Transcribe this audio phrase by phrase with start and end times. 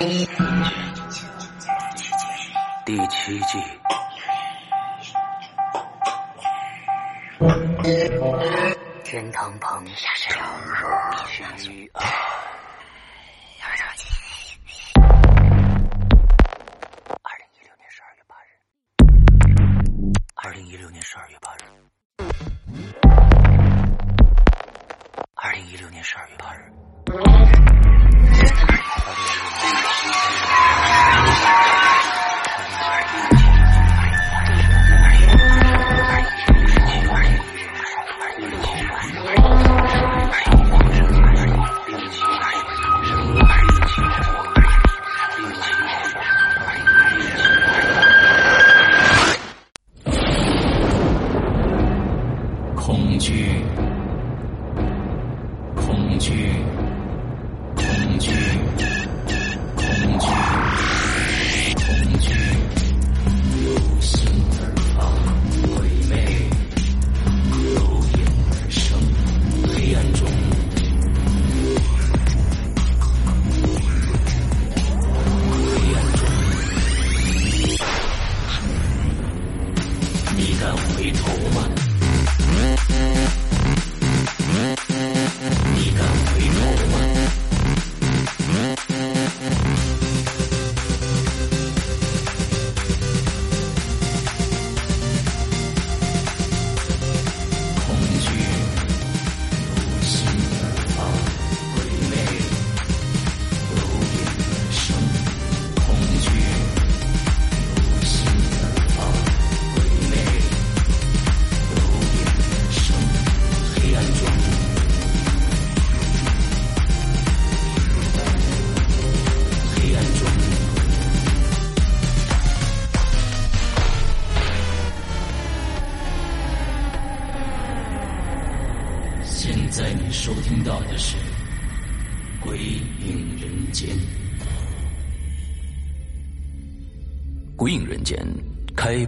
[0.00, 0.06] 第
[3.08, 3.58] 七季。
[9.04, 9.84] 天堂旁。
[9.84, 9.92] 飘
[10.64, 10.88] 若
[56.20, 56.49] 恐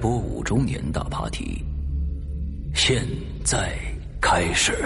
[0.03, 1.63] 播五周年大 party，
[2.75, 3.07] 现
[3.45, 3.79] 在
[4.21, 4.85] 开始。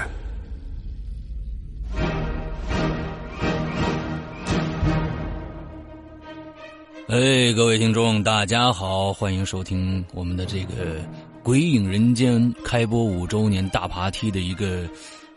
[7.09, 11.00] 哎，各位听众，大家好，欢迎收听我们的这个
[11.43, 14.87] 《鬼影人间》开播五周年大爬梯的一个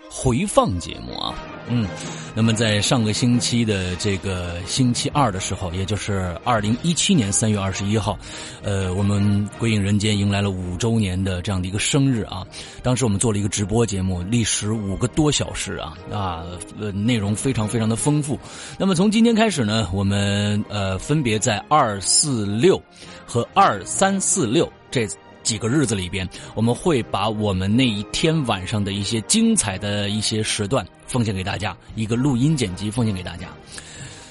[0.09, 1.33] 回放节目啊。
[1.71, 1.87] 嗯，
[2.33, 8.17] 那么在上个星期的这个星期二的时候，也就是二零一七年三月二十一号，
[8.63, 12.43] 呃，我们《鬼影人间》迎来了五周年的这样的一个生日啊。
[12.81, 16.43] 当时我们做了一个直播节目，历时五个多小时啊啊，
[16.79, 18.39] 呃，内容非常非常的丰富。
[18.79, 22.81] 那么从今天开始呢，我们呃分别在二四六
[23.27, 25.07] 和二三四六这。
[25.49, 33.47] 几个日子里边，我们会把我们那一天晚上的一些精彩的一些时段奉献给大家，一个录音剪辑奉献给大家。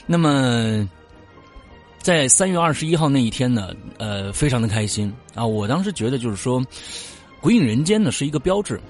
[0.07, 0.89] 那么，
[1.99, 5.45] 在三月二十一号那一天呢，呃，非常的开心啊！
[5.45, 6.61] 我当时觉得就是说，
[7.41, 8.81] 《鬼影人间》呢是一个标志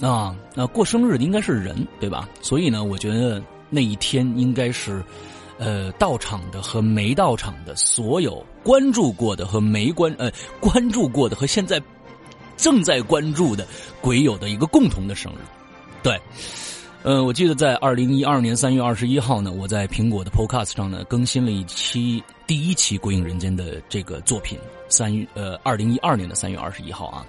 [0.00, 2.26] 啊，那过生日的应该是人，对吧？
[2.40, 5.04] 所以呢，我觉得那一天应该是。
[5.56, 11.80] 呃，到场的和没到场的，所有关注过的和没关呃关注过的和现在
[12.56, 13.66] 正在关注的
[14.00, 15.38] 鬼友的一个共同的生日，
[16.02, 16.20] 对，
[17.02, 24.58] 呃，我记得在二零一二年三月二十一号呢，我在苹果的 Podcast 上呢更新了一期第一期《鬼影人间》的这个作品，
[24.88, 27.26] 三月呃二零一二年的三月二十一号啊，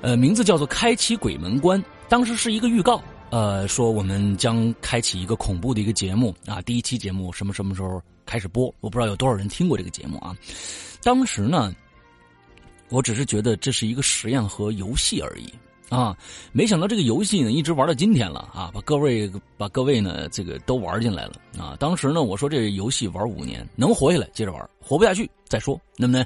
[0.00, 3.02] 呃，名字叫做《开启鬼门关》，当时是一个预告。
[3.30, 8.72] 呃，说我们将开启一个恐怖的一个节目啊，第一期节目什么什么时候开始播？
[8.80, 10.36] 我不知道有多少人听过这个节目啊。
[11.02, 11.74] 当时呢，
[12.88, 15.52] 我只是觉得这是一个实验和游戏而已
[15.88, 16.16] 啊，
[16.52, 21.76] 没想到这个游戏呢一直玩到今天了啊，把各位把各位呢这个都玩进来了啊。
[21.78, 26.24] 当时呢，我说这游戏玩五年能活下来接着玩，活不下去再说，那么呢？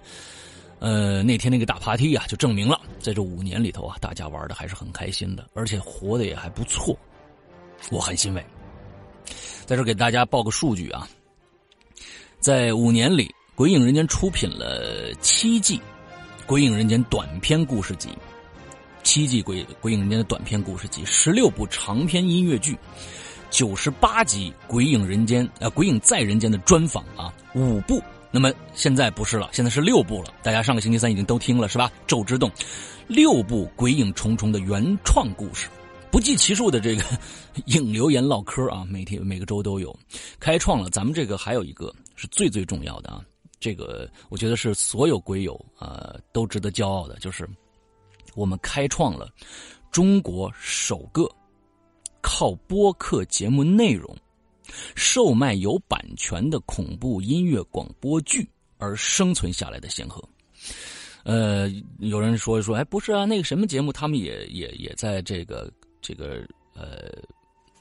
[0.79, 6.94] 呃，那天那个大爬梯啊，就证明了，在这五年里头啊，大家玩的还是很开心的，而且活的也还不错，
[7.91, 8.44] 我很欣慰。
[9.65, 11.09] 在这给大家报个数据啊，
[12.41, 13.25] 在五年里，
[13.55, 15.79] 《鬼影人间》出品了七季
[16.47, 18.11] 《鬼影人间》短篇故事集，
[19.03, 22.79] 七季《鬼鬼影人间》的短篇故事集，十六部长篇音乐剧，
[23.50, 28.00] 九十八集《鬼影人间》呃《鬼影在人间》的专访啊，五部。
[28.31, 30.35] 那么现在不是了，现在是六部了。
[30.43, 31.89] 大家上个星期三已经都听了是吧？
[32.06, 32.50] 《咒之洞》，
[33.09, 35.69] 六部鬼影重重的原创故事，
[36.11, 37.03] 不计其数的这个
[37.67, 39.97] 影留言唠嗑啊，每天每个周都有。
[40.39, 43.25] 开创了咱们这个还有一个是最最重要的啊。
[43.61, 47.49] 这个我觉得是所有鬼友啊都值得骄傲的，就是
[48.35, 49.33] 我们开创了
[49.91, 51.27] 中国首个
[52.21, 54.15] 靠播客节目内容
[54.95, 58.49] 售卖有版权的恐怖音乐广播剧
[58.79, 60.23] 而生存下来的先河。
[61.25, 61.69] 呃，
[61.99, 67.11] 有人说说，哎，不是啊，那个什么节目，他们也也也在这个这个呃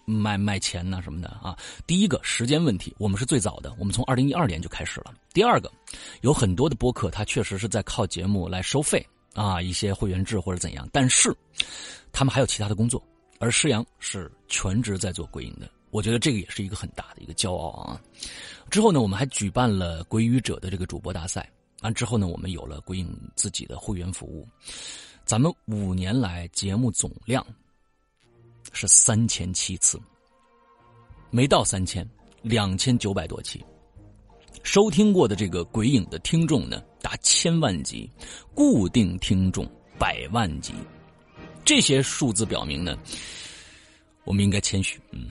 [0.05, 1.57] 卖卖钱呐什么的啊。
[1.85, 5.13] 第一个时间问题，我们是最早的，我们从二零一二年就开始了。
[5.33, 5.71] 第二个，
[6.21, 11.35] 有很多的播客，它确实是在靠节目来收费啊，一些会员制或者怎样，但是
[12.11, 13.01] 他们还有其他的工作，
[13.39, 18.01] 而施阳是全职在做鬼影的，我觉得这个也是一个很大的一个骄傲啊。
[18.69, 21.49] 之后呢，我们还举办了鬼语者的这个主播大赛。
[21.81, 24.47] 完之后呢，我们有了鬼影自己的会员服务。
[25.23, 27.45] 咱们五年来节目总量
[28.73, 29.99] 是三千七次，
[31.29, 32.07] 没到三千，
[32.41, 33.63] 两千九百多期。
[34.63, 38.09] 收听过的这个鬼影的听众呢，达千万级，
[38.53, 39.69] 固定听众
[39.99, 40.73] 百万级。
[41.63, 42.97] 这些数字表明呢，
[44.23, 45.27] 我们应该谦虚，嗯。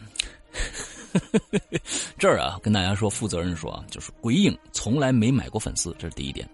[2.19, 6.48] 这儿啊，跟大家说，负责任说啊，就是鬼影从来没买过粉丝，这是第一点。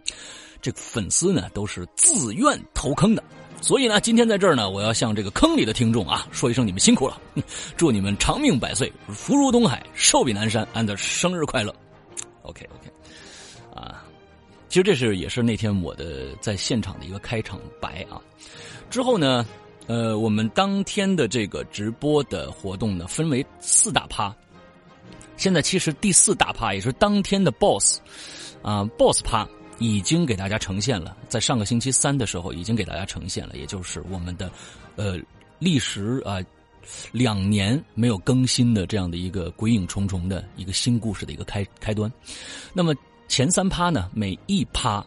[0.60, 3.24] 这粉丝呢，都是自愿投坑的。
[3.60, 7.20] 所以呢，今天在这儿呢，我要向这个坑里的听众啊，说一声你们辛苦了，
[7.76, 11.74] 祝你们长命百岁，福如东海，寿比南山，安的生日快乐。
[12.42, 12.90] OK OK，
[13.74, 14.02] 啊，
[14.68, 18.20] 其实这是也是那天我的在现场的一个开场白啊。
[18.88, 19.46] 之后呢，
[19.86, 24.34] 呃，我们当天的这个直播的活动呢，分为四大趴。
[25.36, 27.98] 现在其实第四大趴也是当天的 BOSS，
[28.62, 29.48] 啊，BOSS 趴
[29.80, 34.50] 已经给大家呈现了，在上个星期三的时候已经给大家呈现了，也就是我们的，
[34.96, 35.18] 呃，
[35.58, 36.38] 历时啊
[37.12, 42.12] 两年没有更新的这样的一个鬼影重重的一个新故事的一个开开端。
[42.74, 42.94] 那么
[43.26, 45.02] 前三趴呢，每一趴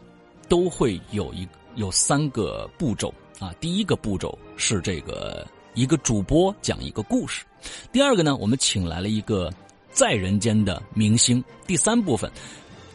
[0.48, 7.44] 都会有一有三个步骤啊，第一个步骤是这个一个主播讲一个故事，
[7.92, 9.48] 第二个呢，我们请来了一个。
[9.94, 12.28] 在人间的明星，第三部分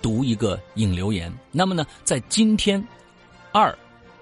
[0.02, 1.32] 读一个引留言。
[1.52, 2.86] 那么呢，在今天
[3.52, 3.78] 二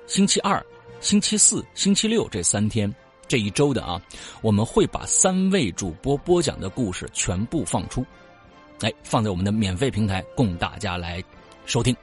[0.05, 0.63] 星期二、
[0.99, 2.93] 星期四、星期六这三天
[3.27, 4.01] 这一周的啊，
[4.41, 8.05] 我们会把三位主播播讲的故事全部放出，
[8.81, 11.23] 哎，放在我们的免费平台供大家来
[11.65, 11.95] 收听。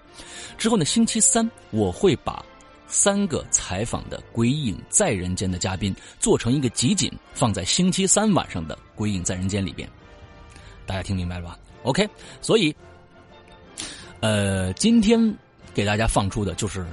[0.58, 2.44] 之后呢，星期三我会把
[2.86, 9.88] 三个采访的鬼影在人间的嘉宾做成一个集锦，放在星期三晚上的鬼影在人间里边。
[10.86, 12.06] 大家听明白了吧？OK，
[12.42, 12.76] 所以，
[14.24, 15.20] 呃，今天
[15.74, 16.86] 给大家放出的就是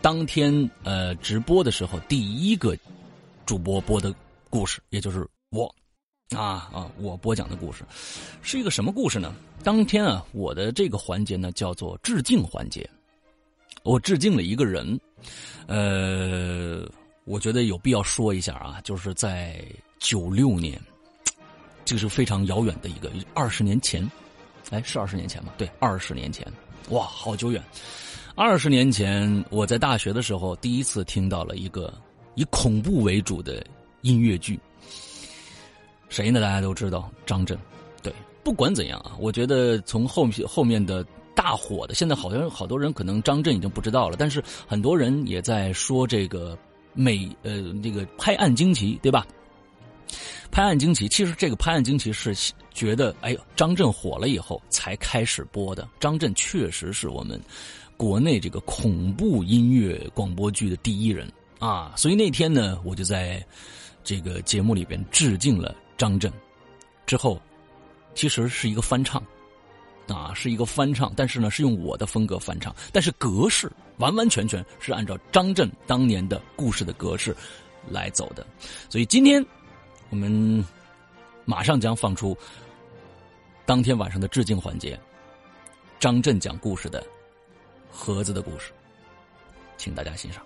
[0.00, 0.50] 当天
[0.82, 2.74] 呃直播的时候第一个
[3.44, 4.14] 主播播的
[4.48, 5.66] 故事，也就是我
[6.34, 7.84] 啊啊，我播讲的故事
[8.40, 9.34] 是一个什么故事呢？
[9.62, 12.88] 当天啊，我的这个环节呢叫做致敬环节，
[13.82, 14.98] 我致敬了一个人，
[15.66, 16.90] 呃，
[17.26, 19.62] 我觉得有必要说一下啊，就是在
[19.98, 20.80] 九六年。
[21.84, 24.10] 这个是非常遥远的一个二十年前，
[24.70, 25.52] 哎，是二十年前吗？
[25.58, 26.46] 对，二十年前，
[26.88, 27.62] 哇，好久远。
[28.34, 31.92] 二十年前，我在大学的时候，第一次听到了一个
[32.34, 33.64] 以恐怖为主的
[34.00, 34.58] 音乐剧。
[36.08, 36.40] 谁呢？
[36.40, 37.56] 大家都知道，张震。
[38.02, 46.58] 对，不管怎样啊，我觉得从后面后面的大火的，现在好像好多人可能张震已经不知道了，但是很多人也在说这个
[46.94, 49.24] 美呃这个拍案惊奇，对吧？
[50.50, 52.34] 拍案惊奇，其实这个拍案惊奇是
[52.74, 55.88] 觉得，哎呦，张震火了以后才开始播的。
[56.00, 57.40] 张震确实是我们
[57.96, 63.44] 国内这个恐怖音乐广播剧的第一人啊，所以那天呢，我就在
[64.02, 66.32] 这个节目里边致敬了张震。
[67.06, 67.40] 之后，
[68.14, 69.22] 其实是一个翻唱，
[70.08, 77.36] 啊，是一个翻唱，但是呢，是用我的风格翻唱，但是格式完完全全是按照张震当年的故事的格式
[77.88, 78.44] 来走的，
[78.88, 79.44] 所以今天。
[80.10, 80.64] 我们
[81.44, 82.36] 马上将放出
[83.64, 84.98] 当天晚上的致敬环节，
[86.00, 87.06] 张震讲故事的
[87.88, 88.72] 盒子的故事，
[89.76, 90.44] 请大家欣赏。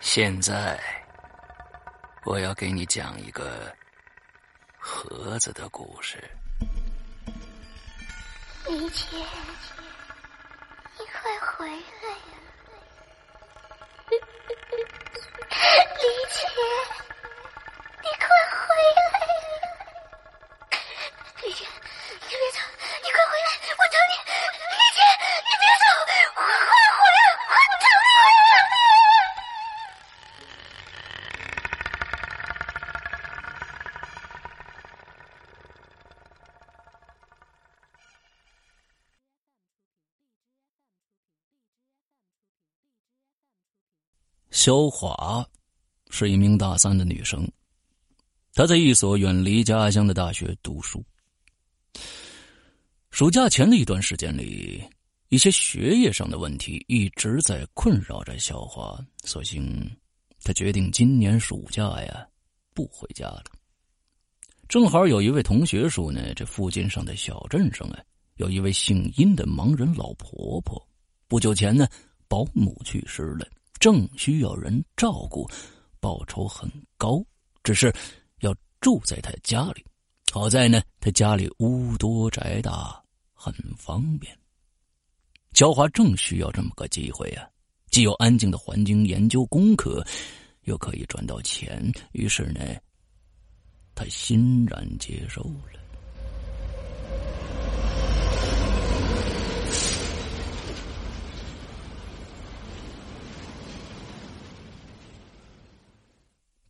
[0.00, 0.78] 现在
[2.24, 3.74] 我要给你讲一个
[4.76, 6.18] 盒子的故事。
[8.78, 9.04] 李姐，
[10.98, 11.74] 你快回来
[12.08, 12.34] 呀！
[16.00, 16.40] 李姐，
[18.00, 18.64] 你快回
[18.96, 19.11] 来
[44.64, 45.44] 肖华
[46.08, 47.50] 是一名大三的女生，
[48.54, 51.04] 她在一所远离家乡的大学读书。
[53.10, 54.80] 暑假前的一段时间里，
[55.30, 59.90] 一些学业上的问题一直在困扰着肖华，索性
[60.44, 62.24] 他决定今年暑假呀
[62.72, 63.42] 不回家了。
[64.68, 68.00] 正好有一位同学说呢，这附近上的小镇上啊，
[68.36, 70.80] 有一位姓殷的盲人老婆婆，
[71.26, 71.84] 不久前呢
[72.28, 73.44] 保姆去世了，
[73.82, 75.44] 正需要人照顾，
[75.98, 77.20] 报酬很高，
[77.64, 77.92] 只是
[78.38, 79.84] 要住在他家里。
[80.30, 83.02] 好在呢，他家里屋多宅大，
[83.34, 84.32] 很方便。
[85.52, 87.44] 焦华正需要这么个机会啊，
[87.90, 90.06] 既有安静的环境研究功课，
[90.62, 92.60] 又可以赚到钱，于是呢。
[93.96, 95.81] 他欣然接受了。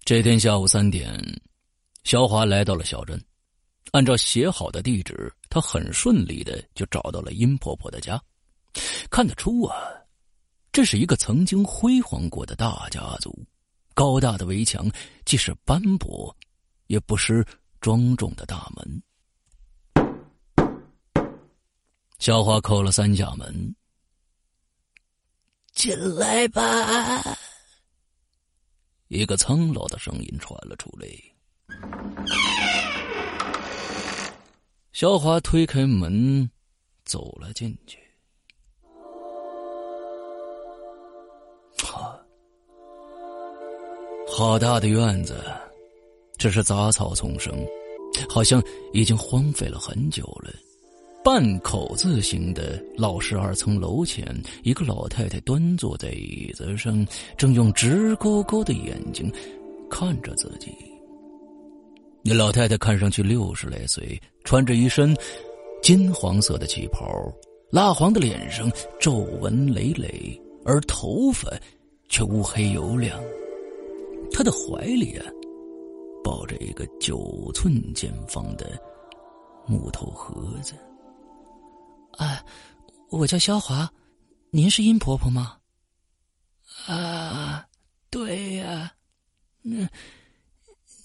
[0.04, 1.16] 这天下午三点，
[2.04, 3.22] 肖华来到了小镇，
[3.92, 8.20] 按照写好的地址，他很顺利的就找到了殷婆婆的家。
[9.10, 9.76] 看得出啊，
[10.72, 13.32] 这是一个曾经辉煌过的大家族，
[13.94, 14.90] 高大的围墙，
[15.24, 16.34] 既是斑驳。
[16.88, 17.46] 也不失
[17.80, 19.02] 庄重的大门。
[22.18, 23.74] 小花叩了三下门，
[25.72, 27.38] 进来吧。
[29.12, 31.06] 一个苍老的声音传了出来。
[34.92, 36.50] 肖华推开门，
[37.04, 37.98] 走了进去。
[41.84, 42.18] 好，
[44.26, 45.44] 好大的院子。
[46.38, 47.54] 这是杂草丛生，
[48.30, 48.62] 好像
[48.94, 50.50] 已经荒废了很久了。
[51.24, 54.26] 半口字形的老式二层楼前，
[54.64, 59.32] 一个老太太端坐在椅子上，正用直勾勾的眼睛
[59.88, 60.74] 看着自己。
[62.22, 65.16] 那老太太看上去六十来岁，穿着一身
[65.80, 67.06] 金黄色的旗袍，
[67.70, 71.48] 蜡黄的脸上皱纹累累，而头发
[72.08, 73.20] 却乌黑油亮。
[74.32, 75.26] 她的怀里啊。
[76.24, 78.80] 抱着一个九寸见方的
[79.66, 80.74] 木头盒子。
[82.18, 82.44] 啊，
[83.10, 83.90] 我叫肖华，
[84.50, 85.58] 您是殷婆婆吗？
[86.86, 87.66] 啊，
[88.10, 88.92] 对呀，
[89.62, 89.88] 嗯，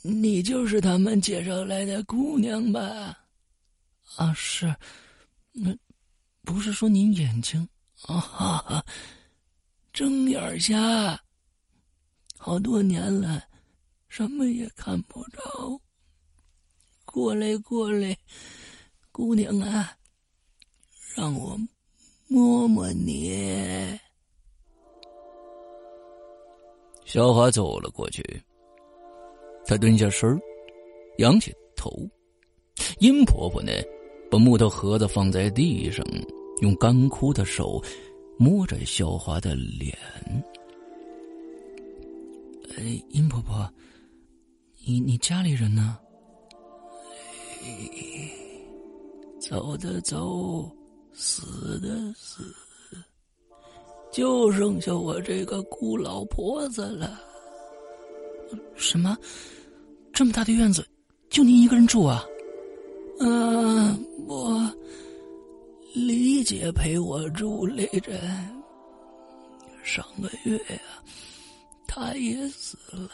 [0.02, 3.18] 你就是他们介绍来的姑娘吧？
[4.16, 4.74] 啊，是，
[5.52, 5.76] 那
[6.44, 7.68] 不是说您眼睛
[8.04, 8.84] 啊，
[9.92, 11.20] 睁眼瞎，
[12.38, 13.44] 好多年了。
[14.08, 15.80] 什么也看不着。
[17.06, 18.18] 过来，过来，
[19.12, 19.97] 姑娘啊，
[21.18, 21.58] 让我
[22.28, 24.00] 摸摸你。
[27.06, 28.24] 小华走了过去，
[29.66, 30.40] 他蹲下身
[31.18, 31.92] 仰起头。
[33.00, 33.72] 殷婆婆呢，
[34.30, 36.06] 把木头盒子放在地上，
[36.62, 37.84] 用干枯的手
[38.38, 39.98] 摸着小华的脸。
[42.78, 43.68] 哎，殷婆婆。
[44.86, 45.98] 你你家里人呢？
[49.42, 50.70] 走的走，
[51.20, 52.54] 死的死，
[54.12, 57.20] 就剩下我这个孤老婆子了。
[58.76, 59.18] 什么？
[60.14, 60.88] 这么大的院子，
[61.28, 62.24] 就您一个人住啊？
[63.20, 64.72] 嗯，我
[65.96, 68.14] 李姐陪我住来着。
[69.84, 70.80] 上个月呀，
[71.88, 73.10] 她也死了。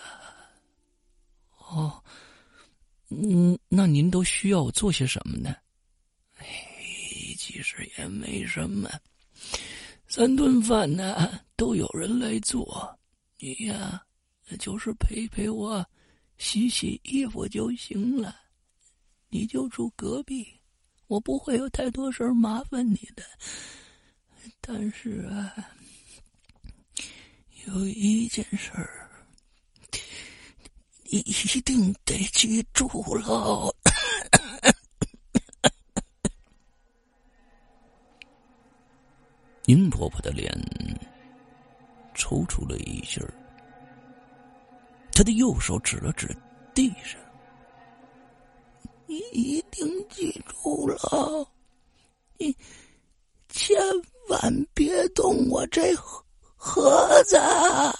[1.58, 2.04] 哦，
[3.10, 5.56] 嗯，那您都需要我做些什么呢？
[7.46, 8.90] 其实也没什么，
[10.08, 12.98] 三顿饭呢都有人来做，
[13.38, 14.02] 你呀，
[14.58, 15.86] 就是陪陪我，
[16.38, 18.34] 洗洗衣服就行了。
[19.28, 20.48] 你就住隔壁，
[21.08, 23.26] 我不会有太多事儿麻烦你的。
[24.62, 25.54] 但是啊，
[27.68, 29.10] 有一件事儿。
[31.10, 33.76] 你一定得记住了。
[39.66, 40.52] 殷婆婆的脸
[42.14, 43.22] 抽搐了一下，
[45.14, 46.36] 她的右手指了指
[46.74, 47.20] 地上
[49.08, 51.48] ：“你一定记住了，
[52.38, 52.56] 你
[53.50, 53.78] 千
[54.28, 56.24] 万别动我这盒
[56.56, 57.94] 盒子啊！”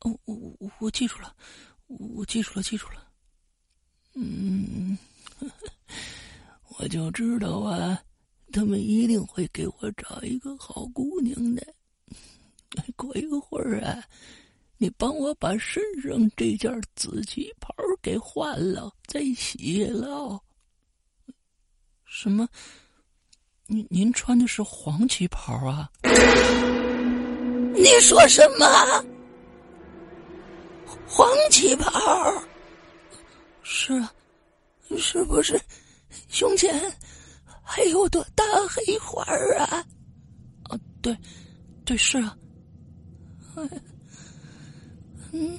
[0.00, 1.34] 我我我记住了，
[1.86, 3.06] 我记住了，记住了。
[4.14, 4.98] 嗯，
[6.78, 8.02] 我就知道啊，
[8.52, 11.66] 他们一定会给我找一个好姑娘的。
[12.96, 14.04] 过一会儿啊，
[14.78, 20.40] 你帮我把身上这件紫旗袍给换了，再洗了。
[22.04, 22.48] 什么？
[23.66, 25.90] 您您穿的是黄旗袍啊？
[27.74, 28.66] 你说什么？
[31.06, 31.90] 黄旗袍？
[33.62, 34.12] 是啊，
[34.98, 35.58] 是不是
[36.28, 36.80] 胸前
[37.74, 39.24] 还有朵大黑花
[39.56, 39.82] 啊？
[40.64, 41.16] 啊，对，
[41.86, 42.36] 对，是啊。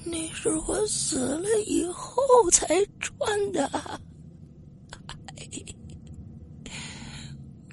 [0.05, 2.67] 那是我死了以后才
[2.99, 3.67] 穿的。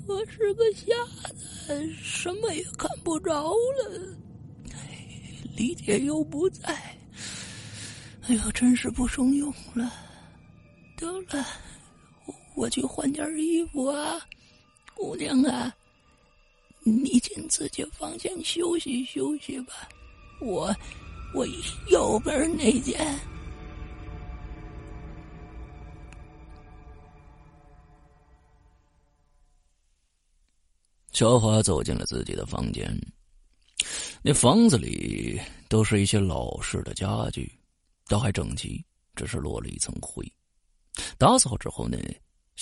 [0.07, 0.87] 我是个瞎
[1.35, 4.17] 子，什么也看不着了。
[5.55, 6.75] 李姐又不在，
[8.23, 9.93] 哎呦，真是不中用了。
[10.97, 11.47] 得了，
[12.61, 14.21] 我去换件衣服啊，
[14.95, 15.75] 姑娘啊，
[16.83, 19.89] 你进自己房间休息休息吧。
[20.43, 20.71] 我，
[21.35, 21.47] 我
[21.89, 23.19] 右边那间。
[31.13, 32.95] 小华走进了自己的房间。
[34.21, 37.51] 那房子里都是一些老式的家具，
[38.07, 38.85] 倒还整齐，
[39.17, 40.31] 只是落了一层灰。
[41.17, 41.97] 打扫之后呢，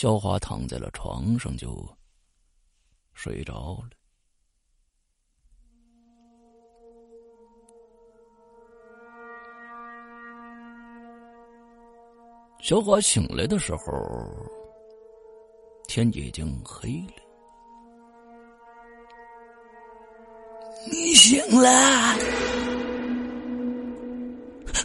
[0.01, 1.85] 小华躺在了床上就
[3.15, 3.91] 睡着了。
[12.61, 13.83] 小华醒来的时候，
[15.89, 17.15] 天已经黑了。
[20.93, 21.69] 你醒了！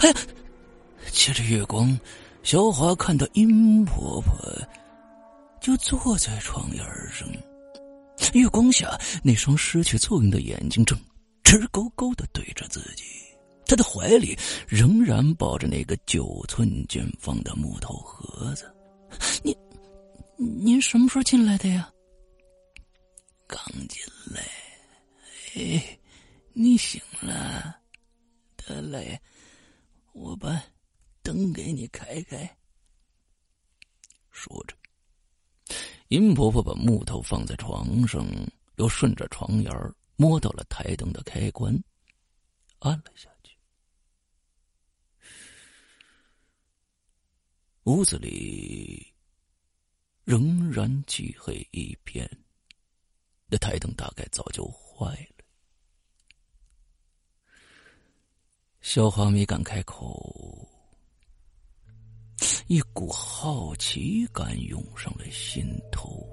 [0.01, 0.15] 哎呀，
[1.11, 1.95] 借着月光，
[2.41, 4.33] 小华看到殷婆婆
[5.63, 7.25] 就坐在床沿上，
[8.33, 10.99] 月光下那双失去作用的眼睛正
[11.41, 13.05] 直勾勾的对着自己，
[13.65, 18.69] 他的怀里仍然抱着那个九寸见方的木头盒子。
[19.41, 19.55] 您，
[20.35, 21.89] 您什么时候进来的呀？
[23.47, 24.41] 刚进来。
[25.55, 25.97] 哎，
[26.51, 27.73] 你醒了，
[28.57, 29.17] 得嘞，
[30.11, 30.61] 我把
[31.21, 32.57] 灯给你开开。
[34.29, 34.75] 说着，
[36.13, 38.23] 殷婆婆把木头放在床上，
[38.75, 39.73] 又顺着床沿
[40.15, 41.73] 摸到了台灯的开关，
[42.77, 43.57] 按了下去。
[47.85, 49.11] 屋子里
[50.23, 52.29] 仍然漆黑一片，
[53.47, 55.43] 那台灯大概早就坏了。
[58.81, 60.69] 小花没敢开口，
[62.67, 66.25] 一股好奇感涌上了心头。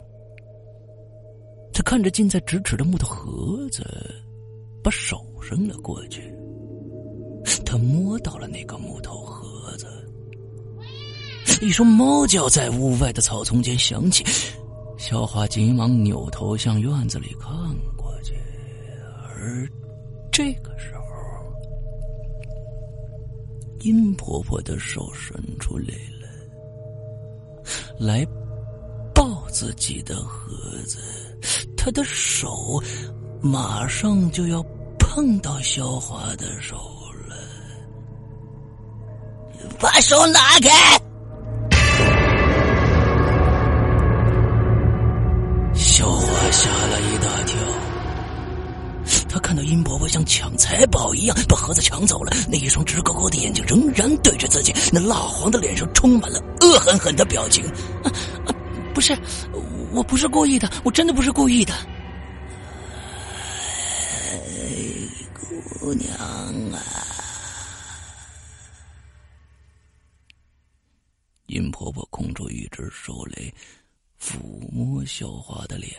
[1.73, 3.85] 他看着近在咫尺的木头盒子，
[4.83, 6.33] 把手伸了过去。
[7.65, 9.87] 他摸到了那个木头盒子，
[11.63, 14.25] 一声猫叫在屋外的草丛间响起。
[14.99, 17.51] 小花急忙扭头向院子里看
[17.97, 18.35] 过去，
[19.27, 19.67] 而
[20.31, 21.01] 这个时候。
[23.81, 26.20] 殷婆婆的手伸出来了，
[28.01, 28.27] 来
[29.15, 30.99] 抱自己的盒子。
[31.77, 32.83] 他的手
[33.43, 34.65] 马上就要
[34.99, 36.77] 碰到肖华的手
[37.29, 37.37] 了，
[39.79, 41.01] 把手拿开！
[49.61, 57.63] 到殷婆婆像抢财宝一样把盒子抢走了，那一双直勾勾的眼睛仍然对着自己，那蜡黄的脸上充满了恶狠狠的表情。
[58.95, 59.15] 不是，
[59.93, 61.75] 我不是故意的，我真的不是故意的。
[65.79, 66.11] 姑娘
[66.73, 66.81] 啊！
[71.49, 73.53] 殷婆婆空出一只手来
[74.19, 74.39] 抚
[74.73, 75.93] 摸小花的脸。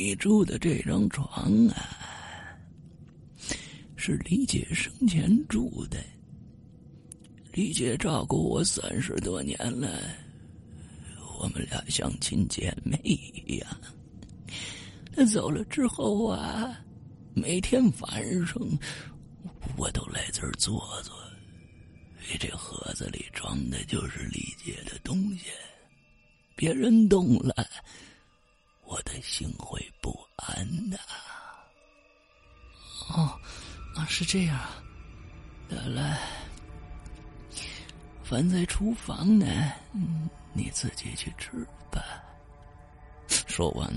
[0.00, 2.56] 你住的这张床啊，
[3.96, 6.02] 是李姐生前住的。
[7.52, 10.00] 李姐照顾我三十多年了，
[11.38, 13.80] 我们俩像亲姐妹一样。
[15.14, 16.74] 她走了之后啊，
[17.34, 18.56] 每天晚上
[19.76, 21.14] 我都来这儿坐坐。
[22.38, 25.48] 这盒子里装的就是李姐的东西，
[26.56, 27.68] 别人动了。
[28.90, 30.98] 我的心会不安的。
[33.08, 33.38] 哦，
[33.94, 34.58] 啊，是这样。
[35.68, 36.18] 得了，
[38.24, 39.46] 饭在厨房呢，
[40.52, 42.02] 你自己去吃吧。
[43.28, 43.88] 说完，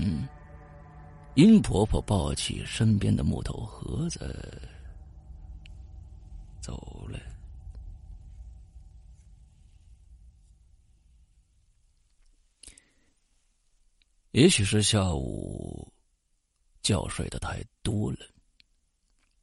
[1.34, 4.62] 殷婆婆抱起身边的木头盒子，
[6.60, 7.18] 走了。
[14.34, 15.88] 也许是下午
[16.82, 18.18] 觉睡的太多了，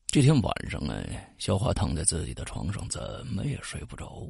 [0.07, 4.29] 这天晚上哎，小华躺在自己的床上，怎么也睡不着。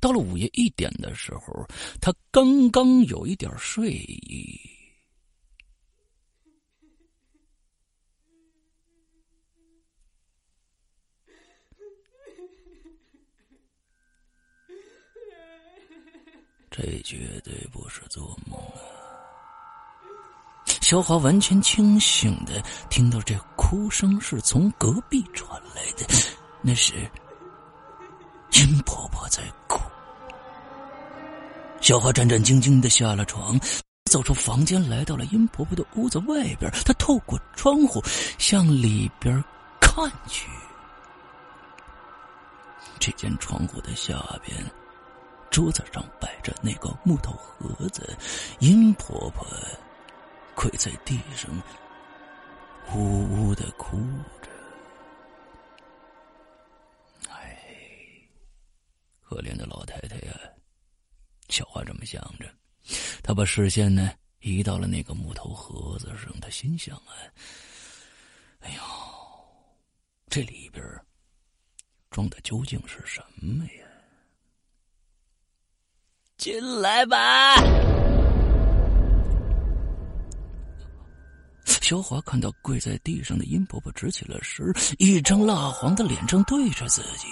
[0.00, 1.66] 到了午夜一点的时候，
[2.00, 4.58] 他刚刚有一点睡意，
[16.70, 18.95] 这绝对不是做梦啊！
[20.86, 26.06] 小华完全清醒的听到这哭声是从隔壁传来的，
[26.62, 26.94] 那是
[28.52, 29.80] 殷婆婆在哭。
[31.80, 33.58] 小华战战兢兢的下了床，
[34.08, 36.70] 走出房间，来到了殷婆婆的屋子外边。
[36.84, 38.00] 她透过窗户
[38.38, 39.42] 向里边
[39.80, 40.48] 看去，
[43.00, 44.56] 这间窗户的下边，
[45.50, 48.16] 桌子上摆着那个木头盒子，
[48.60, 49.44] 殷婆婆
[50.56, 51.62] 跪在地上，
[52.94, 53.98] 呜呜的哭
[54.42, 54.48] 着。
[57.30, 57.62] 哎，
[59.22, 60.34] 可怜的老太太呀！
[61.50, 62.52] 小花这么想着，
[63.22, 66.32] 他把视线呢移到了那个木头盒子上。
[66.40, 67.12] 他心想啊
[68.60, 68.80] ：“哎呦，
[70.28, 70.82] 这里边
[72.10, 73.84] 装的究竟是什么呀？”
[76.38, 77.56] 进来吧。
[81.88, 84.66] 小华看到跪在地上的殷婆婆，直起了身，
[84.98, 87.28] 一张蜡黄的脸正对着自己。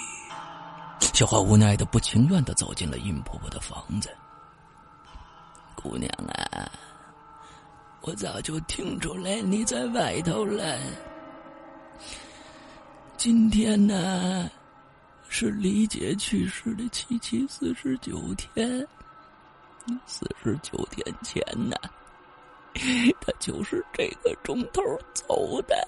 [1.13, 4.09] 小花无奈的、不情愿的走进了殷婆婆的房子。
[5.75, 6.71] 姑娘啊，
[7.99, 10.79] 我早就听出来你在外头了。
[13.17, 14.49] 今天呢，
[15.27, 18.87] 是李姐去世的七七四十九天。
[20.05, 21.75] 四十九天前呢，
[23.21, 24.81] 他就是这个钟头
[25.13, 25.87] 走的。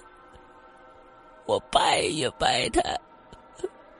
[1.46, 2.82] 我拜一拜他。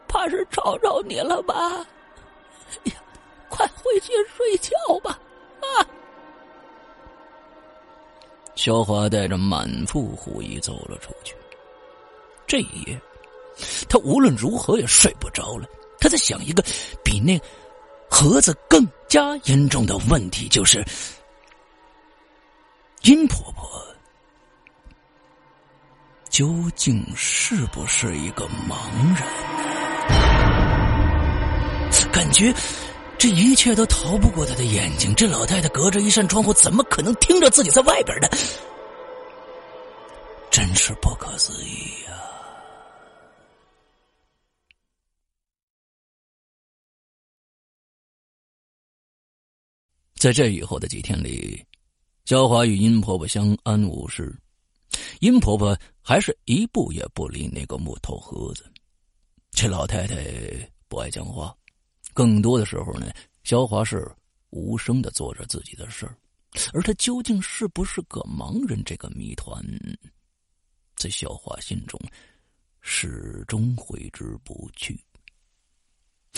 [0.08, 1.54] 怕是吵着你了吧？
[2.84, 2.94] 哎呀，
[3.50, 5.18] 快回去睡觉吧！
[5.60, 5.84] 啊！
[8.54, 11.36] 小华带着满腹狐疑走了出去。
[12.46, 12.98] 这一夜，
[13.86, 15.68] 他无论如何也睡不着了。
[16.00, 16.64] 他在想一个
[17.04, 17.38] 比那
[18.08, 20.82] 盒子更加严重的问题，就是
[23.02, 23.68] 殷婆婆
[26.28, 28.76] 究竟是不是一个盲
[29.18, 29.26] 人？
[32.12, 32.52] 感觉
[33.16, 35.14] 这一切都逃不过他的眼睛。
[35.14, 38.28] 这老太太隔着一扇窗户，怎么可能听着自己在外边呢？
[40.50, 42.12] 真是不可思议呀！
[50.16, 51.64] 在这以后的几天里，
[52.28, 54.38] 肖华与殷婆婆相安无事。
[55.20, 58.70] 殷婆婆还是一步也不离那个木头盒子。
[59.50, 60.14] 这老太太
[60.88, 61.56] 不爱讲话。
[62.12, 63.10] 更多的时候呢，
[63.44, 64.06] 肖华是
[64.50, 66.06] 无声的做着自己的事，
[66.74, 69.64] 而他究竟是不是个盲人，这个谜团，
[70.96, 71.98] 在肖华心中
[72.82, 75.02] 始终挥之不去。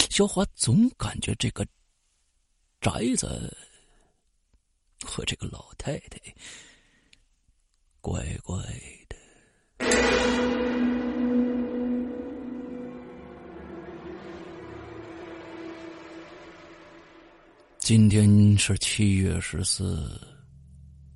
[0.08, 1.66] 肖华总感觉这个
[2.80, 3.52] 宅子
[5.20, 6.18] 和这个老太太
[8.00, 8.56] 怪怪
[9.06, 9.16] 的。
[17.80, 20.18] 今天是七月十四，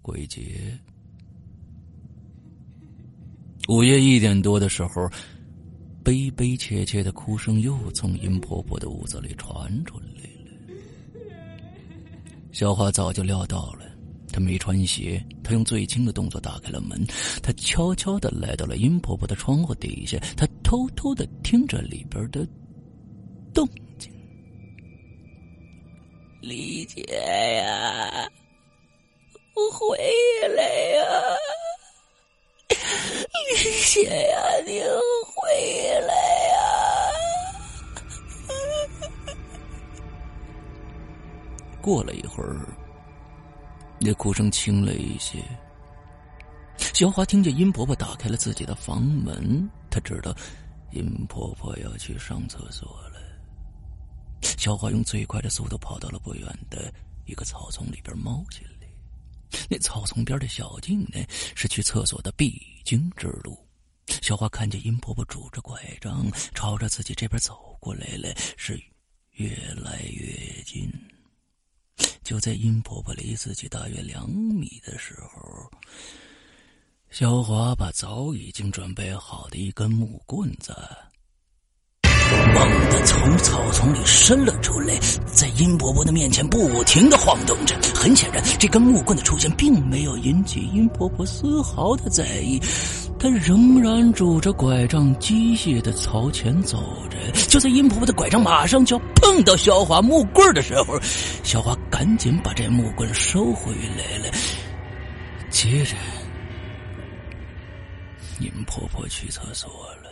[0.03, 0.79] 鬼节。
[3.69, 5.09] 午夜一点多的时候，
[6.05, 10.51] 悲悲切切的哭声又从殷婆婆的屋子里传出来了。
[12.53, 13.94] 小花早就料到了，
[14.35, 17.07] 他没穿鞋，他用最轻的动作打开了门，
[17.41, 22.45] 他悄悄的来到了殷婆婆的窗户底下，他偷偷的听着里边的
[23.55, 23.65] 动
[23.97, 24.11] 静。
[26.41, 27.01] 李姐
[27.63, 28.29] 呀，
[29.55, 29.97] 我回
[30.57, 31.07] 来呀！
[32.69, 32.77] 李
[33.87, 36.15] 姐呀，你回来
[36.51, 36.59] 呀！
[41.81, 42.67] 过了一会儿，
[44.05, 45.43] 那哭声轻了一些。
[46.77, 50.37] 小华听见殷婆婆打开了自己的房门，她知道
[50.93, 53.15] 殷婆婆要去上厕所了。
[54.59, 56.93] 小花用最快的速度跑到了不远的
[57.25, 58.71] 一个草丛里边，猫起来。
[59.71, 61.25] 那草丛边的小径呢，
[61.57, 63.57] 是去厕所的必经之路。
[64.21, 68.79] 小花看见殷婆婆拄着拐杖朝着自己这边走过来了，是
[69.33, 70.93] 越来越近。
[72.23, 75.71] 就在殷婆婆离自己大约两米的时候，
[77.11, 80.75] 小华把早已经准备好的一根木棍子。
[82.55, 84.95] 猛地从草丛里伸了出来，
[85.27, 87.77] 在殷婆婆的面前不停的晃动着。
[87.95, 92.61] 很显然，这根木棍的出现并没有引起殷婆婆丝毫的在意，
[93.19, 96.79] 她仍然拄着拐杖机械的朝前走
[97.11, 97.17] 着。
[97.49, 100.99] 就在殷婆婆的拐杖马上就要碰到小华木棍的时候，
[101.43, 104.31] 小华赶紧把这木棍收回来了。
[105.51, 105.97] 接着，
[108.39, 109.71] 殷婆婆去厕所
[110.03, 110.11] 了。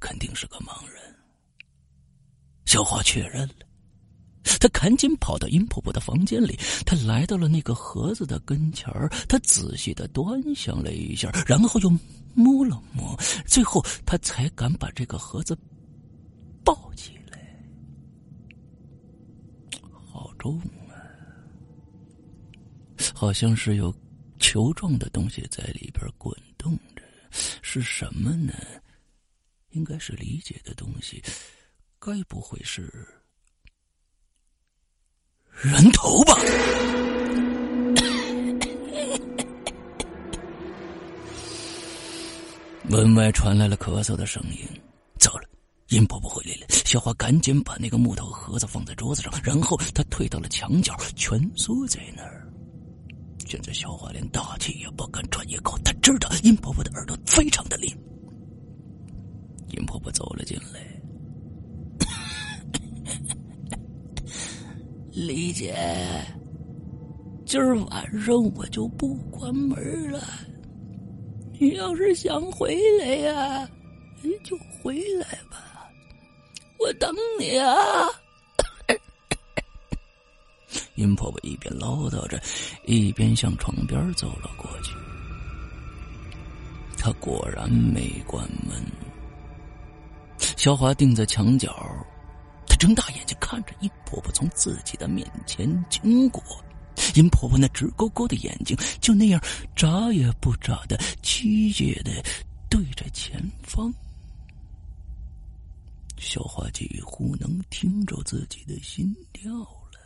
[0.00, 1.02] 肯定是个盲人。
[2.78, 3.66] 小花确认了，
[4.60, 11.90] 他赶紧跑到殷婆婆的房间里，他来到了那个盒子的跟前儿，他仔细的端详了一下，然后又
[12.34, 15.58] 摸了摸，最后他才敢把这个盒子
[16.64, 17.60] 抱起来。
[20.06, 20.94] 好重啊，
[23.12, 23.92] 好像是有
[24.38, 28.54] 球状的东西在里边滚动着，是什么呢？
[29.70, 31.20] 应该是理解的东西，
[32.00, 32.82] 该不会是
[35.50, 36.34] 人头吧？
[42.88, 44.58] 门外传来了咳嗽的声音。
[45.18, 45.42] 糟了，
[45.88, 46.66] 殷婆婆回来了！
[46.68, 52.46] 小花赶紧把那个木头盒子放在桌子上，然后她退到了墙角，蜷缩在那儿。
[53.44, 57.90] 现在小花连大气也不敢喘一口，她知道殷婆婆的耳朵非常的灵。
[59.70, 60.80] 殷婆婆走了进来，
[65.26, 65.74] 李姐，
[67.44, 70.22] 今儿晚上我就不关门了。
[71.58, 73.68] 你要是想回来呀，
[74.22, 75.90] 你就回来吧，
[76.78, 77.74] 我等你啊。
[80.94, 82.40] 殷婆婆一边唠叨着，
[82.84, 84.92] 一边向床边走了过去。
[86.96, 88.80] 她果然没关门。
[90.56, 91.74] 小华定在墙角，
[92.78, 96.42] 睁大眼睛看着殷婆婆从自己的面前经过。
[97.14, 99.40] 殷婆婆那直勾勾的眼睛就那样
[99.76, 102.10] 眨也不眨的机械的
[102.68, 103.92] 对着前方。
[106.16, 110.00] 小花几乎能听着自己的心跳了。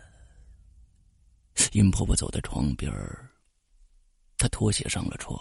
[1.72, 2.92] 殷婆婆走在床边
[4.36, 5.38] 她脱鞋上了床，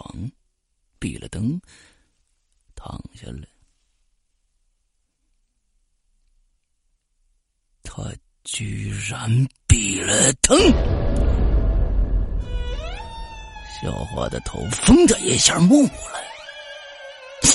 [0.98, 1.60] 闭了灯，
[2.74, 3.46] 躺下来。
[7.82, 8.10] 他
[8.44, 9.30] 居然
[9.68, 10.58] 闭了灯，
[13.80, 15.92] 小花的头疯的一下木了。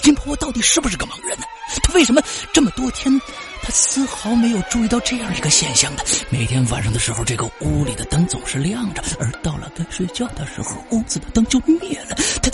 [0.02, 1.46] 金婆婆到底是不是个盲人呢？
[1.84, 2.22] 她为什么
[2.54, 3.20] 这么多天，
[3.62, 6.04] 她丝毫没有注意到这样一个现象呢？
[6.30, 12.16] 每天晚上的时候，这个屋里的灯总是亮着，而到了该睡觉的时候，屋子的灯就灭了。
[12.42, 12.50] 她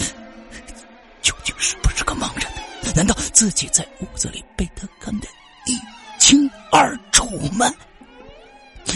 [1.21, 2.91] 究竟是不是个盲人呢？
[2.95, 5.27] 难道自己在屋子里被他看得
[5.67, 5.79] 一
[6.19, 6.97] 清二？
[7.11, 7.71] 楚吗？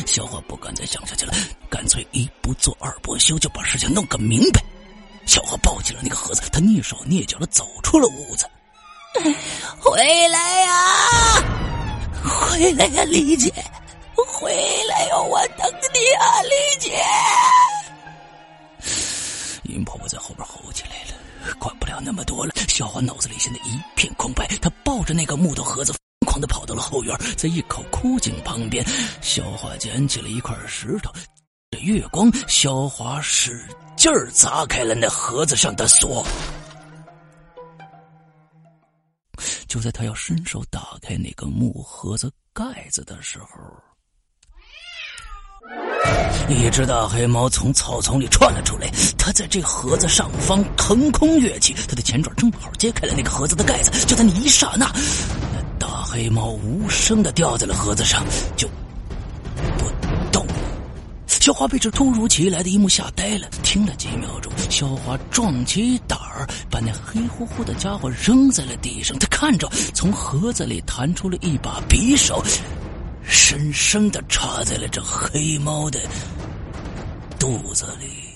[0.07, 1.33] 小花不敢再想下去了，
[1.69, 4.63] 干脆一不做二不休，就把事情弄个明白。
[5.25, 8.49] 小花抱起了那个盒子，她蹑手蹑脚的走出了屋子。
[9.79, 11.43] 回来呀，
[12.23, 13.53] 回来呀，李姐，
[14.15, 14.51] 回
[14.89, 17.03] 来呀，我等你啊，李姐。
[19.63, 22.53] 云婆婆在后边吼起来了，管不了那么多了。
[22.69, 25.93] 小花脑子里现在一片空白，她抱着那个木头盒子。
[26.39, 28.85] 的跑到了后院，在一口枯井旁边，
[29.21, 31.11] 小华捡起了一块石头。
[31.81, 33.63] 月光，小华使
[33.95, 36.25] 劲儿砸开了那盒子上的锁。
[39.67, 43.47] 就在他要伸手打开那个木盒子盖子的时候，
[46.49, 48.89] 一只大黑猫从草丛里窜了出来。
[49.17, 54.05] 它在这盒子上方腾空跃起，它的前爪正好揭开了那个盒子的盖子。
[54.05, 54.89] 就在那一刹那。
[56.17, 58.25] 黑猫无声的掉在了盒子上，
[58.55, 58.67] 就
[59.77, 59.85] 不
[60.31, 60.53] 动了。
[61.27, 64.51] 小花被这突如其来的一幕吓呆了，听了几秒钟。
[64.67, 69.15] 小花壮起胆儿，把那黑乎乎的家伙扔在了地上。
[69.19, 72.43] 他看着从盒子里弹出了一把匕首，
[73.21, 75.99] 深深的插在了这黑猫的
[77.37, 78.26] 肚子里。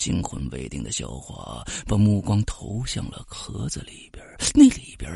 [0.00, 5.12] 惊魂未定的小华把目光投向了盒子里边，那里边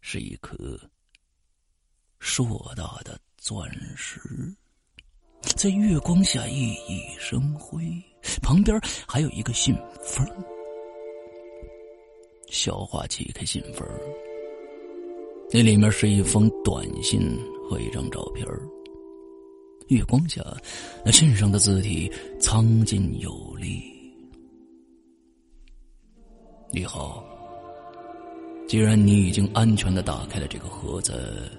[0.00, 0.56] 是一颗
[2.18, 4.20] 硕大的钻石，
[5.56, 7.80] 在月光下熠熠生辉。
[8.42, 9.72] 旁边还有一个信
[10.04, 10.26] 封。
[12.48, 13.88] 小华启开信封，
[15.52, 17.20] 那里面是一封短信
[17.68, 18.44] 和一张照片
[19.88, 20.40] 月光下，
[21.04, 22.10] 那信上的字体
[22.40, 23.91] 苍劲有力。
[26.74, 27.22] 你好，
[28.66, 31.52] 既然你已经安全的打开了这个盒子，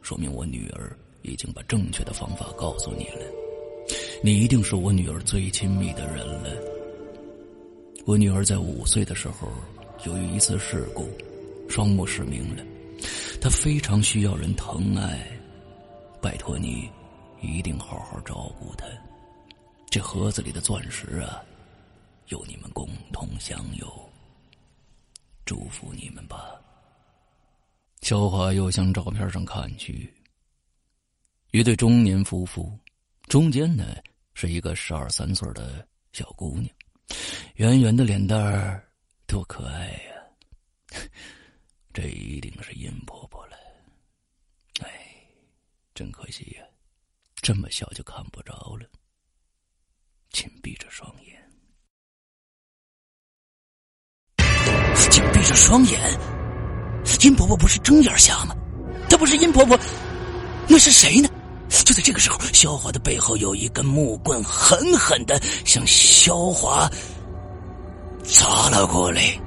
[0.00, 3.20] 说明我女儿已经把正确的方法告诉你了。
[4.22, 6.50] 你一定是我女儿最亲密的人了。
[8.06, 9.46] 我女儿在五岁的时候，
[10.06, 11.06] 由于一次事故，
[11.68, 12.64] 双目失明了。
[13.42, 15.20] 她非常需要人疼爱，
[16.22, 16.88] 拜托你，
[17.42, 18.86] 一定好好照顾她。
[19.90, 21.42] 这盒子里的钻石啊，
[22.28, 24.05] 由你们共同享有。
[25.46, 26.60] 祝福你们吧。
[28.02, 30.12] 小华又向照片上看去，
[31.52, 32.78] 一对中年夫妇。
[33.28, 33.96] 中间呢
[34.34, 36.68] 是一个十二三岁的小姑娘，
[37.54, 38.84] 圆圆的脸蛋儿，
[39.26, 41.00] 多可爱呀！
[41.94, 43.56] 这一定是殷婆婆了。
[44.80, 45.16] 哎，
[45.94, 46.64] 真可惜呀，
[47.36, 48.86] 这么小就看不着了。
[50.30, 51.45] 请闭着双眼，
[55.10, 56.00] 紧闭着双眼。
[57.22, 58.54] 殷婆婆不是睁眼瞎吗？
[59.08, 59.78] 她不是殷婆婆，
[60.68, 61.28] 那是谁呢？
[61.68, 66.88] 就在这个时候，萧华的背后有一根木棍狠狠的向萧华
[68.24, 69.38] 砸了过来。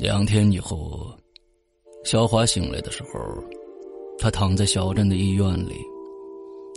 [0.00, 1.14] 两天以后，
[2.06, 3.10] 小华醒来的时候，
[4.18, 5.74] 他躺在小镇的医院里。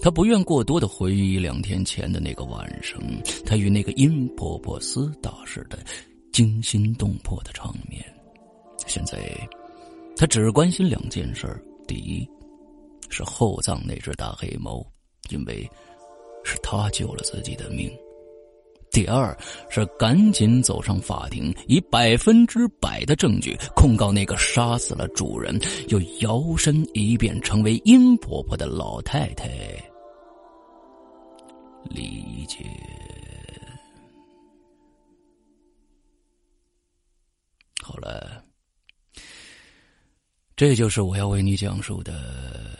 [0.01, 3.01] 他不愿过多的回忆两天前的那个晚上，
[3.45, 5.79] 他与那个殷婆婆厮打时的
[6.33, 8.03] 惊心动魄的场面。
[8.87, 9.17] 现在，
[10.17, 11.47] 他只关心两件事：
[11.87, 12.27] 第一，
[13.09, 14.85] 是后葬那只大黑猫，
[15.29, 15.65] 因为
[16.43, 17.89] 是他救了自己的命；
[18.93, 19.35] 第二
[19.71, 29.49] 是赶紧走上法庭，以百分之百的证据控告那个杀死了主人又摇身一变成为殷婆婆的老太太。
[31.85, 32.63] 理解。
[37.81, 38.45] 好了，
[40.55, 42.77] 这就是我要为你讲述的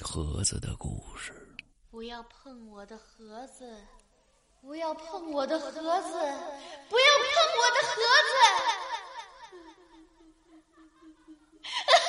[0.00, 1.32] 盒子的故事。
[1.90, 3.76] 不要碰我的盒子！
[4.62, 7.94] 不要碰我的盒子不要碰我的盒
[8.30, 8.32] 子。